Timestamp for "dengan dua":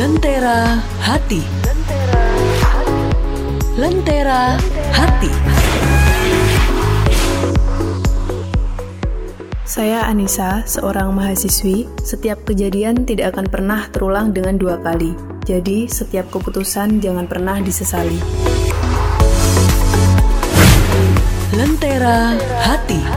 14.34-14.80